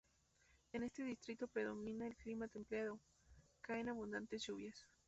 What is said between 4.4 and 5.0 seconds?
lluvias.